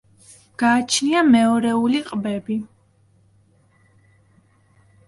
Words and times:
გააჩნია 0.61 1.21
მეორეული 1.27 2.01
ყბები. 2.09 2.59